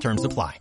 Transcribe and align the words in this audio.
Terms 0.00 0.24
apply. 0.24 0.60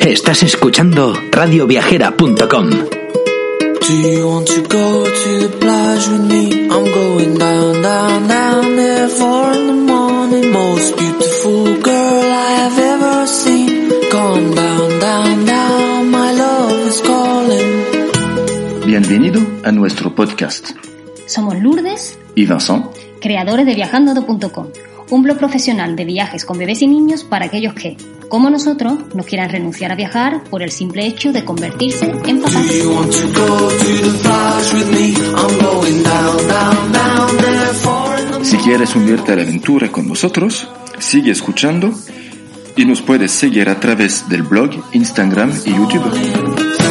Estás 0.00 0.42
escuchando 0.42 1.14
radioviajera.com. 1.30 2.70
Do 2.70 3.92
you 3.92 4.28
want 4.28 4.46
to 4.48 4.62
go 4.62 5.04
to 5.04 5.38
the 5.40 5.48
plage 5.60 6.08
with 6.08 6.26
me? 6.30 6.68
I'm 6.68 6.84
going 6.84 7.38
down, 7.38 7.82
down, 7.82 8.28
down 8.28 8.76
there 8.76 9.08
four 9.08 9.52
in 9.54 9.66
the 9.66 9.92
morning. 9.92 10.52
Most 10.52 10.96
beautiful 10.96 11.80
girl 11.82 12.22
I 12.22 12.50
have 12.60 12.78
ever 12.78 13.26
seen. 13.26 13.90
Come 14.10 14.54
down, 14.54 15.00
down, 15.00 15.44
down, 15.46 16.10
my 16.10 16.32
love 16.32 16.86
is 16.86 17.00
calling. 17.00 18.84
Bienvenido 18.86 19.40
a 19.64 19.72
nuestro 19.72 20.14
podcast. 20.14 20.70
Somos 21.26 21.58
Lourdes, 21.62 22.18
Y 22.36 22.44
Vincent, 22.44 22.86
creadores 23.24 23.64
de 23.64 23.74
viajando.com, 23.74 24.66
un 25.08 25.22
blog 25.22 25.38
profesional 25.38 25.96
de 25.96 26.04
viajes 26.04 26.44
con 26.44 26.58
bebés 26.58 26.82
y 26.82 26.86
niños 26.86 27.24
para 27.24 27.46
aquellos 27.46 27.72
que, 27.72 27.96
como 28.28 28.50
nosotros, 28.50 28.98
no 29.14 29.22
quieran 29.22 29.48
renunciar 29.48 29.90
a 29.92 29.94
viajar 29.94 30.44
por 30.50 30.62
el 30.62 30.70
simple 30.70 31.06
hecho 31.06 31.32
de 31.32 31.42
convertirse 31.42 32.04
en 32.26 32.42
papás. 32.42 32.66
Si 38.42 38.56
quieres 38.58 38.94
unirte 38.94 39.32
a 39.32 39.36
la 39.36 39.42
aventura 39.42 39.90
con 39.90 40.06
nosotros, 40.06 40.68
sigue 40.98 41.30
escuchando 41.30 41.94
y 42.76 42.84
nos 42.84 43.00
puedes 43.00 43.30
seguir 43.30 43.70
a 43.70 43.80
través 43.80 44.28
del 44.28 44.42
blog, 44.42 44.70
Instagram 44.92 45.50
y 45.64 45.70
YouTube. 45.70 46.83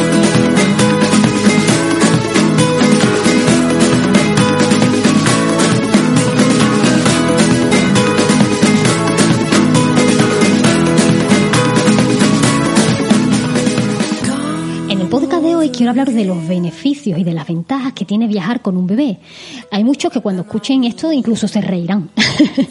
Podcast 15.20 15.44
de 15.44 15.54
hoy 15.54 15.70
quiero 15.70 15.90
hablar 15.90 16.10
de 16.10 16.24
los 16.24 16.48
beneficios 16.48 17.16
y 17.16 17.22
de 17.22 17.32
las 17.32 17.46
ventajas 17.46 17.92
que 17.92 18.04
tiene 18.04 18.26
viajar 18.26 18.60
con 18.62 18.76
un 18.76 18.88
bebé. 18.88 19.18
Hay 19.70 19.84
muchos 19.84 20.10
que 20.12 20.20
cuando 20.20 20.42
escuchen 20.42 20.82
esto 20.82 21.12
incluso 21.12 21.46
se 21.46 21.60
reirán. 21.60 22.10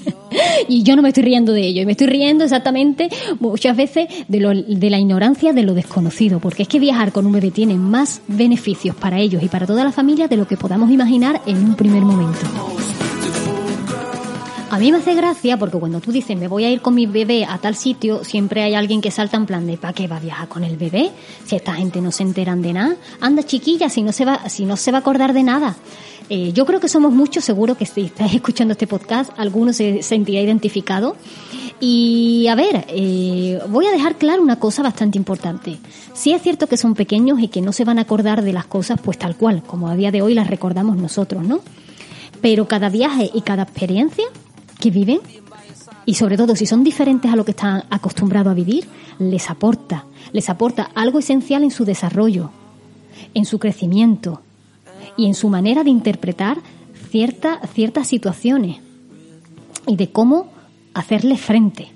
y 0.68 0.84
yo 0.84 0.98
no 0.98 1.02
me 1.02 1.08
estoy 1.08 1.24
riendo 1.24 1.54
de 1.54 1.62
ello, 1.66 1.82
y 1.82 1.86
me 1.86 1.94
estoy 1.94 2.08
riendo 2.08 2.44
exactamente 2.44 3.08
muchas 3.40 3.78
veces 3.78 4.10
de, 4.28 4.40
lo- 4.42 4.54
de 4.62 4.90
la 4.90 5.00
ignorancia 5.00 5.54
de 5.54 5.64
lo 5.64 5.74
desconocido, 5.74 6.42
porque 6.42 6.64
es 6.64 6.68
que 6.68 6.80
viajar 6.82 7.14
con 7.14 7.26
un 7.26 7.32
bebé 7.32 7.50
tiene 7.50 7.76
más 7.76 8.22
beneficios 8.28 8.94
para 8.94 9.20
ellos 9.20 9.42
y 9.42 9.48
para 9.48 9.66
toda 9.66 9.86
la 9.86 9.94
familia 9.94 10.28
de 10.28 10.36
lo 10.36 10.46
que 10.46 10.58
podamos 10.58 10.92
imaginar 10.92 11.42
en 11.46 11.64
un 11.64 11.76
primer 11.76 12.02
momento. 12.02 12.42
A 14.74 14.80
mí 14.80 14.92
me 14.92 14.98
hace 14.98 15.14
gracia 15.14 15.56
porque 15.56 15.78
cuando 15.78 16.02
tú 16.02 16.12
dices 16.12 16.36
me 16.36 16.48
voy 16.48 16.64
a 16.64 16.72
ir 16.72 16.82
con 16.82 16.96
mi 16.96 17.06
bebé 17.06 17.46
a 17.46 17.60
tal 17.60 17.76
sitio, 17.76 18.24
siempre 18.24 18.64
hay 18.64 18.74
alguien 18.74 19.02
que 19.02 19.12
salta 19.12 19.38
en 19.38 19.46
plan 19.46 19.68
de 19.68 19.78
¿para 19.78 19.94
qué 19.94 20.08
va 20.08 20.18
a 20.18 20.20
viajar 20.20 20.48
con 20.48 20.64
el 20.64 20.78
bebé? 20.78 21.12
Si 21.46 21.56
esta 21.56 21.76
gente 21.76 22.02
no 22.02 22.12
se 22.12 22.24
enteran 22.24 22.64
de 22.64 22.74
nada. 22.74 22.96
Anda 23.22 23.44
chiquilla, 23.44 23.88
si 23.90 24.02
no 24.02 24.12
se 24.12 24.26
va, 24.26 24.50
si 24.50 24.66
no 24.66 24.76
se 24.76 24.92
va 24.92 24.98
a 24.98 25.02
acordar 25.02 25.34
de 25.34 25.44
nada. 25.44 25.76
Eh, 26.28 26.54
yo 26.54 26.66
creo 26.66 26.80
que 26.80 26.90
somos 26.90 27.14
muchos, 27.14 27.46
seguro 27.46 27.76
que 27.76 27.86
si 27.86 28.02
estáis 28.02 28.34
escuchando 28.34 28.72
este 28.72 28.88
podcast, 28.88 29.32
alguno 29.38 29.74
se 29.74 30.02
sentirá 30.02 30.42
identificado. 30.42 31.18
Y 31.80 32.48
a 32.48 32.56
ver, 32.56 32.88
eh, 32.88 33.60
voy 33.70 33.86
a 33.86 33.92
dejar 33.92 34.16
claro 34.16 34.42
una 34.42 34.56
cosa 34.56 34.82
bastante 34.82 35.20
importante. 35.20 35.78
Sí 36.16 36.34
es 36.34 36.42
cierto 36.42 36.66
que 36.66 36.78
son 36.78 36.96
pequeños 36.96 37.40
y 37.42 37.48
que 37.48 37.62
no 37.62 37.74
se 37.74 37.86
van 37.86 38.00
a 38.00 38.02
acordar 38.02 38.42
de 38.42 38.54
las 38.54 38.66
cosas 38.66 39.00
pues 39.00 39.20
tal 39.20 39.36
cual, 39.36 39.62
como 39.62 39.88
a 39.88 39.96
día 39.96 40.10
de 40.10 40.24
hoy 40.24 40.34
las 40.34 40.48
recordamos 40.48 40.98
nosotros, 40.98 41.44
¿no? 41.44 41.60
Pero 42.42 42.68
cada 42.68 42.90
viaje 42.90 43.30
y 43.36 43.42
cada 43.42 43.62
experiencia 43.62 44.26
que 44.80 44.90
viven, 44.92 45.20
y 46.06 46.16
sobre 46.16 46.38
todo 46.38 46.56
si 46.56 46.66
son 46.66 46.84
diferentes 46.84 47.32
a 47.32 47.36
lo 47.36 47.46
que 47.46 47.52
están 47.52 47.84
acostumbrados 47.90 48.52
a 48.52 48.56
vivir, 48.56 48.88
les 49.20 49.50
aporta, 49.50 50.06
les 50.32 50.50
aporta 50.50 50.90
algo 50.96 51.20
esencial 51.20 51.64
en 51.64 51.72
su 51.72 51.86
desarrollo, 51.86 52.50
en 53.34 53.46
su 53.46 53.60
crecimiento 53.60 54.42
y 55.16 55.28
en 55.28 55.34
su 55.34 55.48
manera 55.50 55.84
de 55.84 55.90
interpretar 55.92 56.58
cierta- 57.10 57.62
ciertas 57.74 58.08
situaciones 58.08 58.78
y 59.88 59.96
de 59.96 60.12
cómo 60.12 60.52
hacerle 60.94 61.38
frente. 61.38 61.90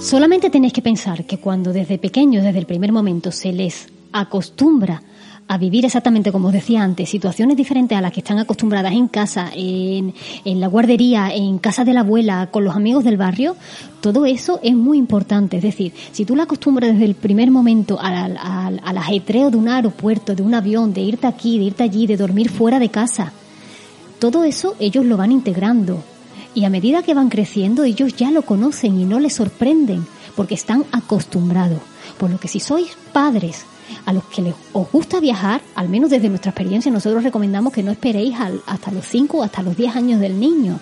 Solamente 0.00 0.50
tenéis 0.50 0.72
que 0.72 0.82
pensar 0.82 1.24
que 1.24 1.38
cuando 1.38 1.72
desde 1.72 1.98
pequeños, 1.98 2.44
desde 2.44 2.58
el 2.58 2.66
primer 2.66 2.92
momento, 2.92 3.32
se 3.32 3.52
les 3.52 3.88
acostumbra 4.12 5.02
a 5.48 5.58
vivir 5.58 5.84
exactamente 5.84 6.32
como 6.32 6.48
os 6.48 6.52
decía 6.54 6.82
antes, 6.82 7.08
situaciones 7.08 7.56
diferentes 7.56 7.96
a 7.96 8.00
las 8.00 8.10
que 8.12 8.18
están 8.20 8.38
acostumbradas 8.40 8.92
en 8.92 9.06
casa, 9.06 9.50
en, 9.54 10.12
en 10.44 10.60
la 10.60 10.66
guardería, 10.66 11.32
en 11.32 11.58
casa 11.58 11.84
de 11.84 11.94
la 11.94 12.00
abuela, 12.00 12.48
con 12.50 12.64
los 12.64 12.74
amigos 12.74 13.04
del 13.04 13.16
barrio, 13.16 13.54
todo 14.00 14.26
eso 14.26 14.58
es 14.62 14.74
muy 14.74 14.98
importante. 14.98 15.58
Es 15.58 15.62
decir, 15.62 15.92
si 16.10 16.24
tú 16.24 16.34
la 16.34 16.42
acostumbras 16.44 16.92
desde 16.92 17.04
el 17.04 17.14
primer 17.14 17.50
momento 17.52 17.98
al, 18.00 18.36
al- 18.36 18.80
al 18.82 18.98
ajetreo 18.98 19.50
de 19.50 19.56
un 19.56 19.68
aeropuerto, 19.68 20.34
de 20.34 20.42
un 20.42 20.52
avión, 20.54 20.92
de 20.92 21.02
irte 21.02 21.28
aquí, 21.28 21.58
de 21.58 21.64
irte 21.66 21.82
allí, 21.84 22.06
de 22.08 22.16
dormir 22.16 22.50
fuera 22.50 22.78
de 22.80 22.88
casa, 22.88 23.32
todo 24.18 24.42
eso 24.44 24.74
ellos 24.80 25.04
lo 25.04 25.16
van 25.16 25.30
integrando. 25.30 26.02
Y 26.54 26.64
a 26.64 26.70
medida 26.70 27.02
que 27.02 27.14
van 27.14 27.28
creciendo, 27.28 27.84
ellos 27.84 28.16
ya 28.16 28.30
lo 28.30 28.42
conocen 28.42 28.98
y 28.98 29.04
no 29.04 29.20
les 29.20 29.34
sorprenden, 29.34 30.06
porque 30.34 30.54
están 30.54 30.84
acostumbrados. 30.90 31.78
Por 32.18 32.30
lo 32.30 32.38
que 32.40 32.48
si 32.48 32.58
sois 32.60 32.96
padres 33.12 33.64
a 34.04 34.12
los 34.12 34.24
que 34.24 34.42
les, 34.42 34.54
os 34.72 34.90
gusta 34.90 35.20
viajar, 35.20 35.60
al 35.74 35.88
menos 35.88 36.10
desde 36.10 36.28
nuestra 36.28 36.50
experiencia, 36.50 36.90
nosotros 36.92 37.22
recomendamos 37.24 37.72
que 37.72 37.82
no 37.82 37.90
esperéis 37.92 38.34
al- 38.38 38.60
hasta 38.66 38.90
los 38.90 39.06
5 39.06 39.38
o 39.38 39.42
hasta 39.42 39.62
los 39.62 39.76
10 39.76 39.96
años 39.96 40.20
del 40.20 40.38
niño. 40.38 40.78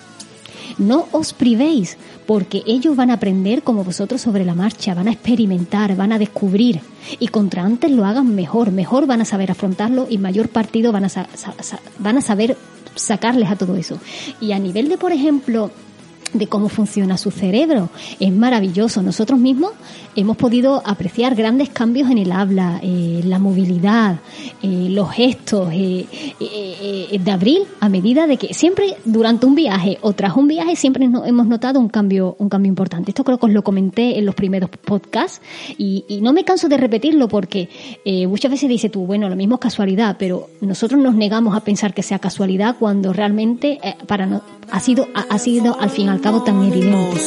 No 0.77 1.07
os 1.11 1.31
privéis, 1.33 1.97
porque 2.25 2.63
ellos 2.65 2.95
van 2.95 3.09
a 3.11 3.13
aprender 3.13 3.61
como 3.63 3.83
vosotros 3.83 4.19
sobre 4.21 4.43
la 4.45 4.55
marcha, 4.55 4.93
van 4.93 5.07
a 5.07 5.11
experimentar, 5.11 5.95
van 5.95 6.11
a 6.11 6.19
descubrir. 6.19 6.81
Y 7.19 7.27
contra 7.29 7.63
antes 7.63 7.91
lo 7.91 8.03
hagan 8.05 8.33
mejor, 8.35 8.71
mejor 8.71 9.05
van 9.05 9.21
a 9.21 9.25
saber 9.25 9.51
afrontarlo 9.51 10.07
y 10.09 10.17
mayor 10.17 10.49
partido 10.49 10.91
van 10.91 11.05
a, 11.05 11.09
van 11.99 12.17
a 12.17 12.21
saber 12.21 12.57
sacarles 12.95 13.49
a 13.51 13.55
todo 13.55 13.75
eso. 13.75 13.99
Y 14.41 14.51
a 14.53 14.59
nivel 14.59 14.89
de, 14.89 14.97
por 14.97 15.11
ejemplo, 15.11 15.71
de 16.33 16.47
cómo 16.47 16.67
funciona 16.69 17.17
su 17.17 17.31
cerebro. 17.31 17.89
Es 18.19 18.31
maravilloso. 18.31 19.01
Nosotros 19.01 19.39
mismos 19.39 19.71
hemos 20.15 20.35
podido 20.37 20.81
apreciar 20.85 21.35
grandes 21.35 21.69
cambios 21.69 22.09
en 22.09 22.17
el 22.17 22.31
habla, 22.31 22.79
eh, 22.83 23.21
la 23.25 23.39
movilidad, 23.39 24.17
eh, 24.61 24.87
los 24.89 25.11
gestos 25.11 25.69
eh, 25.73 26.05
de 27.23 27.31
abril 27.31 27.63
a 27.79 27.89
medida 27.89 28.27
de 28.27 28.37
que 28.37 28.53
siempre 28.53 28.95
durante 29.05 29.45
un 29.45 29.55
viaje 29.55 29.97
o 30.01 30.13
tras 30.13 30.35
un 30.35 30.47
viaje 30.47 30.75
siempre 30.75 31.07
no- 31.07 31.25
hemos 31.25 31.47
notado 31.47 31.79
un 31.79 31.89
cambio, 31.89 32.35
un 32.39 32.49
cambio 32.49 32.69
importante. 32.69 33.11
Esto 33.11 33.23
creo 33.23 33.37
que 33.37 33.45
os 33.47 33.53
lo 33.53 33.63
comenté 33.63 34.17
en 34.19 34.25
los 34.25 34.35
primeros 34.35 34.69
podcasts 34.69 35.41
y, 35.77 36.03
no 36.21 36.33
me 36.33 36.43
canso 36.43 36.67
de 36.67 36.77
repetirlo 36.77 37.27
porque 37.27 37.69
muchas 38.27 38.49
veces 38.51 38.67
dice 38.69 38.89
tú, 38.89 39.05
bueno, 39.05 39.29
lo 39.29 39.35
mismo 39.35 39.55
es 39.55 39.61
casualidad, 39.61 40.15
pero 40.17 40.49
nosotros 40.61 40.99
nos 40.99 41.13
negamos 41.13 41.55
a 41.55 41.59
pensar 41.59 41.93
que 41.93 42.01
sea 42.01 42.17
casualidad 42.19 42.75
cuando 42.79 43.13
realmente 43.13 43.79
para 44.07 44.25
no- 44.25 44.41
ha 44.71 44.79
sido 44.79 45.07
ha, 45.13 45.25
ha 45.29 45.37
sido 45.37 45.79
al 45.79 45.89
fin 45.91 46.07
y 46.07 46.09
al 46.09 46.21
cabo 46.25 46.41
tan 46.43 46.63
evidente. 46.63 47.21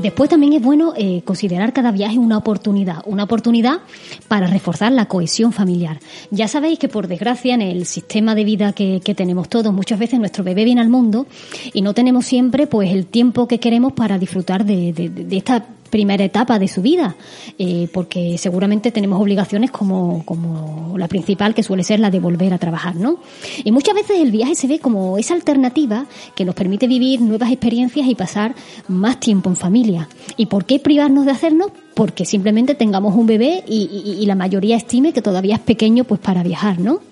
Después 0.00 0.28
también 0.30 0.52
es 0.54 0.62
bueno 0.62 0.92
eh, 0.96 1.22
considerar 1.24 1.72
cada 1.74 1.90
viaje 1.90 2.18
una 2.18 2.36
oportunidad, 2.38 2.98
una 3.06 3.24
oportunidad 3.24 3.80
para 4.28 4.46
reforzar 4.46 4.92
la 4.92 5.06
cohesión 5.06 5.52
familiar. 5.52 5.98
Ya 6.30 6.46
sabéis 6.48 6.78
que 6.78 6.88
por 6.88 7.06
desgracia 7.08 7.54
en 7.54 7.62
el 7.62 7.84
sistema 7.86 8.34
de 8.34 8.44
vida 8.44 8.72
que, 8.72 9.00
que 9.04 9.14
tenemos 9.14 9.48
todos, 9.48 9.72
muchas 9.74 9.98
veces 9.98 10.18
nuestro 10.20 10.42
bebé 10.44 10.64
viene 10.64 10.80
al 10.82 10.88
mundo 10.90 11.26
y 11.72 11.80
no 11.82 11.92
tenemos 11.94 12.24
siempre 12.26 12.66
pues 12.66 12.90
el 12.90 13.06
tiempo 13.06 13.46
que 13.48 13.60
queremos 13.60 13.92
para 13.94 14.18
disfrutar 14.18 14.64
de, 14.64 14.92
de- 14.92 15.08
de 15.10 15.36
esta 15.36 15.64
primera 15.94 16.24
etapa 16.24 16.58
de 16.58 16.66
su 16.66 16.82
vida, 16.82 17.14
eh, 17.56 17.86
porque 17.92 18.36
seguramente 18.36 18.90
tenemos 18.90 19.22
obligaciones 19.22 19.70
como, 19.70 20.24
como 20.24 20.98
la 20.98 21.06
principal, 21.06 21.54
que 21.54 21.62
suele 21.62 21.84
ser 21.84 22.00
la 22.00 22.10
de 22.10 22.18
volver 22.18 22.52
a 22.52 22.58
trabajar, 22.58 22.96
¿no? 22.96 23.20
Y 23.62 23.70
muchas 23.70 23.94
veces 23.94 24.18
el 24.18 24.32
viaje 24.32 24.56
se 24.56 24.66
ve 24.66 24.80
como 24.80 25.18
esa 25.18 25.34
alternativa 25.34 26.06
que 26.34 26.44
nos 26.44 26.56
permite 26.56 26.88
vivir 26.88 27.20
nuevas 27.20 27.52
experiencias 27.52 28.08
y 28.08 28.16
pasar 28.16 28.56
más 28.88 29.20
tiempo 29.20 29.50
en 29.50 29.54
familia. 29.54 30.08
¿Y 30.36 30.46
por 30.46 30.64
qué 30.64 30.80
privarnos 30.80 31.26
de 31.26 31.30
hacernos? 31.30 31.70
Porque 31.94 32.24
simplemente 32.24 32.74
tengamos 32.74 33.14
un 33.14 33.28
bebé 33.28 33.62
y, 33.68 34.26
la 34.26 34.34
mayoría 34.34 34.74
estime 34.74 35.12
que 35.12 35.22
todavía 35.22 35.54
es 35.54 35.60
pequeño 35.60 36.02
pues 36.02 36.18
para 36.18 36.42
viajar, 36.42 36.80
¿no? 36.80 37.02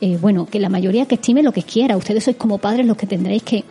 eh, 0.00 0.16
bueno, 0.18 0.46
que 0.46 0.58
la 0.58 0.68
mayoría 0.70 1.06
que 1.06 1.16
estime 1.16 1.42
lo 1.42 1.52
que 1.52 1.62
quiera. 1.62 1.98
Ustedes 1.98 2.24
sois 2.24 2.36
como 2.36 2.56
padres 2.56 2.86
los 2.86 2.96
que 2.96 3.06
tendréis 3.06 3.42
que 3.42 3.64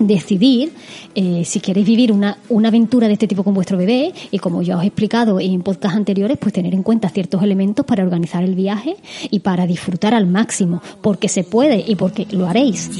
decidir 0.00 0.72
eh, 1.14 1.44
si 1.44 1.60
queréis 1.60 1.86
vivir 1.86 2.12
una, 2.12 2.38
una 2.48 2.68
aventura 2.68 3.06
de 3.06 3.12
este 3.12 3.28
tipo 3.28 3.44
con 3.44 3.54
vuestro 3.54 3.76
bebé 3.76 4.12
y 4.30 4.38
como 4.38 4.62
ya 4.62 4.76
os 4.76 4.82
he 4.82 4.86
explicado 4.86 5.38
en 5.38 5.62
podcast 5.62 5.96
anteriores, 5.96 6.38
pues 6.38 6.52
tener 6.52 6.74
en 6.74 6.82
cuenta 6.82 7.08
ciertos 7.08 7.42
elementos 7.42 7.84
para 7.86 8.02
organizar 8.02 8.42
el 8.42 8.54
viaje 8.54 8.96
y 9.30 9.40
para 9.40 9.66
disfrutar 9.66 10.14
al 10.14 10.26
máximo, 10.26 10.82
porque 11.02 11.28
se 11.28 11.44
puede 11.44 11.84
y 11.86 11.96
porque 11.96 12.26
lo 12.30 12.46
haréis. 12.46 12.90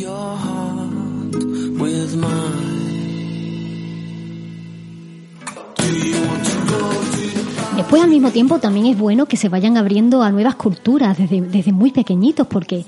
Después, 7.90 8.04
al 8.04 8.10
mismo 8.10 8.30
tiempo, 8.30 8.60
también 8.60 8.86
es 8.86 8.96
bueno 8.96 9.26
que 9.26 9.36
se 9.36 9.48
vayan 9.48 9.76
abriendo 9.76 10.22
a 10.22 10.30
nuevas 10.30 10.54
culturas 10.54 11.18
desde, 11.18 11.40
desde 11.40 11.72
muy 11.72 11.90
pequeñitos, 11.90 12.46
porque 12.46 12.84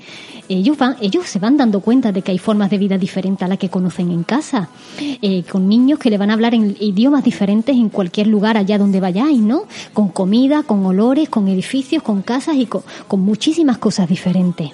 ellos 0.47 0.77
van, 0.77 0.95
ellos 1.01 1.25
se 1.25 1.39
van 1.39 1.57
dando 1.57 1.81
cuenta 1.81 2.13
de 2.13 2.21
que 2.21 2.31
hay 2.31 2.37
formas 2.37 2.69
de 2.69 2.77
vida 2.77 2.97
diferentes 2.97 3.43
a 3.43 3.49
las 3.49 3.57
que 3.57 3.67
conocen 3.67 4.11
en 4.11 4.23
casa, 4.23 4.69
eh, 4.97 5.43
con 5.43 5.67
niños 5.67 5.99
que 5.99 6.09
le 6.09 6.17
van 6.17 6.29
a 6.29 6.35
hablar 6.35 6.55
en 6.55 6.77
idiomas 6.79 7.25
diferentes 7.25 7.75
en 7.75 7.89
cualquier 7.89 8.27
lugar 8.27 8.55
allá 8.55 8.77
donde 8.77 9.01
vayáis, 9.01 9.41
¿no? 9.41 9.63
Con 9.91 10.07
comida, 10.07 10.63
con 10.63 10.85
olores, 10.85 11.27
con 11.27 11.49
edificios, 11.49 12.01
con 12.01 12.21
casas 12.21 12.55
y 12.55 12.65
con, 12.65 12.83
muchísimas 13.19 13.79
cosas 13.79 14.07
diferentes. 14.07 14.71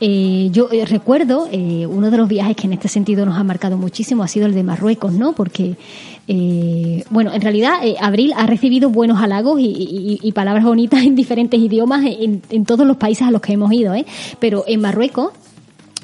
Eh, 0.00 0.48
yo 0.52 0.68
eh, 0.72 0.84
recuerdo 0.84 1.48
eh, 1.50 1.86
uno 1.86 2.10
de 2.10 2.16
los 2.16 2.28
viajes 2.28 2.56
que 2.56 2.66
en 2.66 2.72
este 2.72 2.88
sentido 2.88 3.24
nos 3.24 3.38
ha 3.38 3.44
marcado 3.44 3.78
muchísimo 3.78 4.22
ha 4.22 4.28
sido 4.28 4.46
el 4.46 4.54
de 4.54 4.62
Marruecos, 4.62 5.12
¿no? 5.12 5.32
Porque, 5.32 5.76
eh, 6.28 7.04
bueno, 7.10 7.32
en 7.32 7.40
realidad 7.40 7.84
eh, 7.84 7.96
Abril 8.00 8.32
ha 8.36 8.46
recibido 8.46 8.90
buenos 8.90 9.20
halagos 9.22 9.60
y, 9.60 9.64
y- 9.66 10.18
y 10.22 10.32
palabras 10.32 10.64
bonitas 10.64 11.02
en 11.02 11.14
diferentes 11.16 11.58
idiomas 11.60 12.04
en, 12.06 12.42
en 12.50 12.64
todos 12.64 12.86
los 12.86 12.96
países 12.96 13.26
a 13.26 13.30
los 13.30 13.40
que 13.40 13.52
hemos 13.54 13.72
ido, 13.72 13.92
¿eh? 13.94 14.06
Pero 14.38 14.64
en 14.66 14.80
Marruecos 14.80 15.32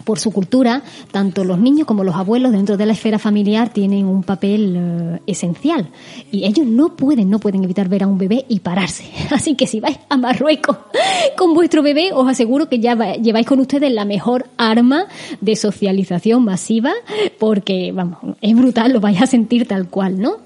por 0.09 0.19
su 0.19 0.31
cultura, 0.31 0.83
tanto 1.13 1.45
los 1.45 1.59
niños 1.59 1.87
como 1.87 2.03
los 2.03 2.15
abuelos 2.15 2.51
dentro 2.53 2.79
de 2.79 2.87
la 2.87 2.95
esfera 2.95 3.19
familiar 3.19 3.69
tienen 3.75 4.07
un 4.07 4.23
papel 4.23 4.75
eh, 4.75 5.21
esencial. 5.27 5.91
Y 6.33 6.45
ellos 6.47 6.67
no 6.67 6.97
pueden, 6.97 7.29
no 7.29 7.39
pueden 7.41 7.63
evitar 7.63 7.91
ver 7.91 8.05
a 8.05 8.07
un 8.07 8.17
bebé 8.17 8.47
y 8.49 8.61
pararse. 8.61 9.05
Así 9.31 9.55
que 9.55 9.67
si 9.67 9.81
vais 9.81 9.99
a 10.09 10.17
Marruecos 10.17 10.79
con 11.37 11.53
vuestro 11.53 11.83
bebé, 11.83 12.11
os 12.15 12.27
aseguro 12.27 12.71
que 12.71 12.79
ya 12.79 12.95
va- 12.95 13.17
lleváis 13.17 13.47
con 13.47 13.61
ustedes 13.61 13.93
la 13.93 14.07
mejor 14.07 14.47
arma 14.57 15.05
de 15.43 15.55
socialización 15.57 16.43
masiva, 16.43 16.93
porque, 17.39 17.93
vamos, 17.93 18.19
es 18.41 18.57
brutal, 18.57 18.93
lo 18.95 19.01
vais 19.01 19.21
a 19.21 19.27
sentir 19.27 19.69
tal 19.69 19.89
cual, 19.89 20.19
¿no? 20.19 20.37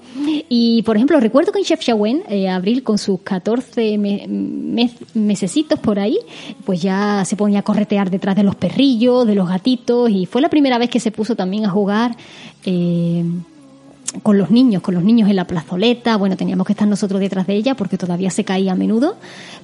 Y, 0.49 0.81
por 0.83 0.97
ejemplo, 0.97 1.19
recuerdo 1.21 1.53
que 1.53 1.59
en 1.59 1.65
Chefchaouen, 1.65 2.23
eh, 2.29 2.49
Abril, 2.49 2.83
con 2.83 2.97
sus 2.97 3.21
14 3.21 3.97
me- 3.97 4.27
mes- 4.27 4.95
mesecitos 5.13 5.79
por 5.79 5.99
ahí, 5.99 6.17
pues 6.65 6.81
ya 6.81 7.23
se 7.25 7.35
ponía 7.37 7.59
a 7.59 7.63
corretear 7.63 8.09
detrás 8.11 8.35
de 8.35 8.43
los 8.43 8.55
perrillos, 8.55 9.25
de 9.25 9.35
los 9.35 9.49
y 10.07 10.25
fue 10.25 10.41
la 10.41 10.49
primera 10.49 10.77
vez 10.77 10.89
que 10.89 10.99
se 10.99 11.11
puso 11.11 11.35
también 11.35 11.65
a 11.65 11.69
jugar 11.69 12.15
eh, 12.65 13.23
con 14.21 14.37
los 14.37 14.51
niños, 14.51 14.81
con 14.81 14.93
los 14.93 15.03
niños 15.03 15.29
en 15.29 15.35
la 15.35 15.45
plazoleta. 15.45 16.17
Bueno, 16.17 16.37
teníamos 16.37 16.67
que 16.67 16.73
estar 16.73 16.87
nosotros 16.87 17.19
detrás 17.19 17.47
de 17.47 17.55
ella 17.55 17.75
porque 17.75 17.97
todavía 17.97 18.29
se 18.29 18.43
caía 18.43 18.73
a 18.73 18.75
menudo, 18.75 19.15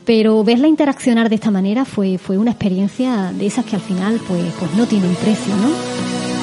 pero 0.05 0.43
verla 0.43 0.67
interaccionar 0.67 1.29
de 1.29 1.35
esta 1.35 1.51
manera 1.51 1.85
fue, 1.85 2.17
fue 2.17 2.37
una 2.37 2.51
experiencia 2.51 3.31
de 3.31 3.45
esas 3.45 3.65
que 3.65 3.75
al 3.75 3.81
final 3.81 4.19
pues, 4.27 4.43
pues 4.59 4.73
no 4.75 4.85
tienen 4.85 5.13
precio, 5.15 5.55
¿no? 5.55 6.38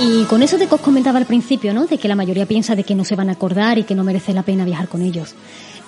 Y 0.00 0.24
con 0.24 0.42
eso 0.42 0.58
de 0.58 0.66
que 0.66 0.74
os 0.74 0.80
comentaba 0.80 1.18
al 1.18 1.26
principio, 1.26 1.72
¿no? 1.72 1.86
De 1.86 1.98
que 1.98 2.08
la 2.08 2.16
mayoría 2.16 2.46
piensa 2.46 2.74
de 2.74 2.84
que 2.84 2.94
no 2.94 3.04
se 3.04 3.14
van 3.14 3.28
a 3.28 3.32
acordar 3.32 3.78
y 3.78 3.84
que 3.84 3.94
no 3.94 4.04
merece 4.04 4.32
la 4.32 4.42
pena 4.42 4.64
viajar 4.64 4.88
con 4.88 5.02
ellos. 5.02 5.34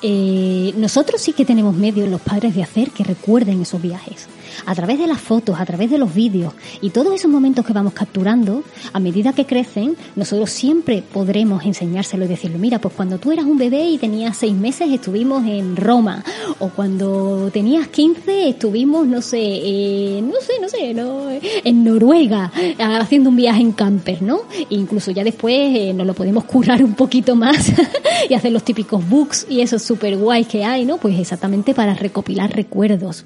Eh, 0.02 0.72
nosotros 0.76 1.20
sí 1.20 1.32
que 1.32 1.44
tenemos 1.44 1.74
medios, 1.74 2.08
los 2.08 2.20
padres, 2.20 2.54
de 2.54 2.62
hacer 2.62 2.90
que 2.90 3.02
recuerden 3.02 3.60
esos 3.60 3.82
viajes. 3.82 4.28
A 4.64 4.74
través 4.74 4.98
de 4.98 5.06
las 5.06 5.20
fotos, 5.20 5.60
a 5.60 5.66
través 5.66 5.90
de 5.90 5.98
los 5.98 6.14
vídeos 6.14 6.54
y 6.80 6.90
todos 6.90 7.14
esos 7.14 7.30
momentos 7.30 7.64
que 7.64 7.72
vamos 7.72 7.92
capturando, 7.92 8.62
a 8.92 9.00
medida 9.00 9.32
que 9.32 9.44
crecen, 9.44 9.96
nosotros 10.14 10.50
siempre 10.50 11.02
podremos 11.02 11.64
enseñárselo 11.64 12.24
y 12.24 12.28
decirle, 12.28 12.58
mira, 12.58 12.80
pues 12.80 12.94
cuando 12.94 13.18
tú 13.18 13.32
eras 13.32 13.44
un 13.44 13.58
bebé 13.58 13.88
y 13.90 13.98
tenías 13.98 14.36
seis 14.36 14.54
meses 14.54 14.90
estuvimos 14.90 15.46
en 15.46 15.76
Roma, 15.76 16.24
o 16.58 16.68
cuando 16.70 17.50
tenías 17.52 17.88
15 17.88 18.48
estuvimos, 18.48 19.06
no 19.06 19.22
sé, 19.22 19.40
eh, 19.40 20.22
no 20.22 20.40
sé, 20.40 20.52
no 20.60 20.68
sé, 20.68 20.94
no, 20.94 21.28
en 21.30 21.84
Noruega, 21.84 22.50
haciendo 22.78 23.30
un 23.30 23.36
viaje 23.36 23.60
en 23.60 23.72
camper, 23.72 24.22
¿no? 24.22 24.40
E 24.52 24.74
incluso 24.74 25.10
ya 25.10 25.24
después 25.24 25.54
eh, 25.76 25.92
nos 25.92 26.06
lo 26.06 26.14
podemos 26.14 26.44
curar 26.44 26.82
un 26.82 26.94
poquito 26.94 27.34
más 27.36 27.72
y 28.28 28.34
hacer 28.34 28.52
los 28.52 28.64
típicos 28.64 29.08
books 29.08 29.46
y 29.48 29.60
esos 29.60 29.82
super 29.82 30.16
guays 30.16 30.46
que 30.46 30.64
hay, 30.64 30.84
¿no? 30.84 30.98
Pues 30.98 31.18
exactamente 31.18 31.74
para 31.74 31.94
recopilar 31.94 32.54
recuerdos. 32.54 33.24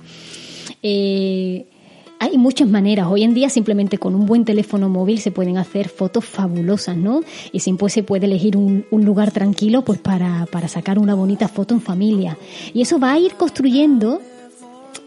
Eh, 0.82 1.66
hay 2.22 2.36
muchas 2.36 2.68
maneras. 2.68 3.06
Hoy 3.08 3.22
en 3.22 3.32
día 3.32 3.48
simplemente 3.48 3.96
con 3.96 4.14
un 4.14 4.26
buen 4.26 4.44
teléfono 4.44 4.88
móvil 4.90 5.20
se 5.20 5.30
pueden 5.30 5.56
hacer 5.56 5.88
fotos 5.88 6.24
fabulosas, 6.24 6.96
¿no? 6.96 7.22
Y 7.52 7.60
siempre 7.60 7.88
se 7.88 8.02
puede 8.02 8.26
elegir 8.26 8.56
un, 8.58 8.84
un 8.90 9.04
lugar 9.06 9.30
tranquilo 9.30 9.82
pues 9.82 9.98
para, 10.00 10.46
para 10.52 10.68
sacar 10.68 10.98
una 10.98 11.14
bonita 11.14 11.48
foto 11.48 11.72
en 11.74 11.80
familia. 11.80 12.36
Y 12.74 12.82
eso 12.82 12.98
va 12.98 13.12
a 13.12 13.18
ir 13.18 13.34
construyendo 13.36 14.20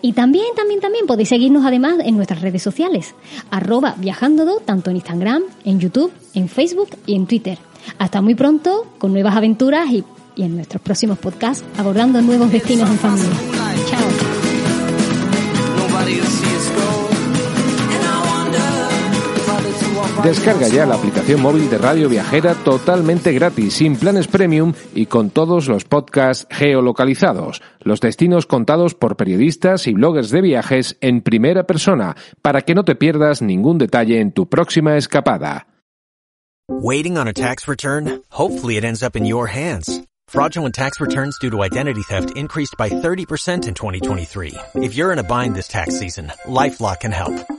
Y 0.00 0.12
también, 0.12 0.46
también, 0.54 0.80
también 0.80 1.06
podéis 1.06 1.28
seguirnos 1.28 1.64
además 1.64 1.96
en 2.04 2.16
nuestras 2.16 2.40
redes 2.40 2.62
sociales, 2.62 3.14
arroba 3.50 3.94
viajandodo, 3.98 4.60
tanto 4.60 4.90
en 4.90 4.96
Instagram, 4.96 5.42
en 5.64 5.80
YouTube, 5.80 6.12
en 6.34 6.48
Facebook 6.48 6.90
y 7.06 7.16
en 7.16 7.26
Twitter. 7.26 7.58
Hasta 7.98 8.20
muy 8.20 8.34
pronto 8.34 8.86
con 8.98 9.12
nuevas 9.12 9.36
aventuras 9.36 9.90
y, 9.90 10.04
y 10.36 10.42
en 10.44 10.56
nuestros 10.56 10.82
próximos 10.82 11.18
podcasts 11.18 11.64
abordando 11.76 12.22
nuevos 12.22 12.52
destinos 12.52 12.88
en 12.90 12.98
familia. 12.98 13.38
Chao. 13.90 14.37
Descarga 20.22 20.66
ya 20.66 20.84
la 20.84 20.96
aplicación 20.96 21.40
móvil 21.40 21.70
de 21.70 21.78
Radio 21.78 22.08
Viajera 22.08 22.54
totalmente 22.54 23.32
gratis, 23.32 23.74
sin 23.74 23.96
planes 23.96 24.26
premium 24.26 24.72
y 24.92 25.06
con 25.06 25.30
todos 25.30 25.68
los 25.68 25.84
podcasts 25.84 26.46
geolocalizados, 26.50 27.62
los 27.80 28.00
destinos 28.00 28.46
contados 28.46 28.94
por 28.94 29.16
periodistas 29.16 29.86
y 29.86 29.92
bloggers 29.92 30.30
de 30.30 30.40
viajes 30.40 30.96
en 31.00 31.22
primera 31.22 31.64
persona, 31.64 32.16
para 32.42 32.62
que 32.62 32.74
no 32.74 32.84
te 32.84 32.96
pierdas 32.96 33.42
ningún 33.42 33.78
detalle 33.78 34.20
en 34.20 34.32
tu 34.32 34.48
próxima 34.48 34.96
escapada. 34.96 35.66
Waiting 36.68 37.16
on 37.16 37.28
a 37.28 37.32
tax 37.32 37.66
return? 37.66 38.20
Hopefully 38.30 38.76
it 38.76 38.84
ends 38.84 39.02
up 39.02 39.16
in 39.16 39.24
your 39.24 39.46
hands. 39.46 40.02
Fraudulent 40.26 40.74
tax 40.74 41.00
returns 41.00 41.38
due 41.38 41.50
to 41.50 41.62
identity 41.62 42.02
theft 42.02 42.36
increased 42.36 42.76
by 42.76 42.90
30% 42.90 43.66
in 43.66 43.74
2023. 43.74 44.54
If 44.74 44.94
you're 44.94 45.12
in 45.12 45.18
a 45.18 45.22
bind 45.22 45.54
this 45.54 45.68
tax 45.68 45.98
season, 45.98 46.30
LifeLock 46.44 47.00
can 47.00 47.12
help. 47.12 47.57